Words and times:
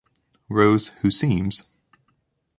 Rose 0.49 0.87
who 1.03 1.11
seems. 1.11 1.69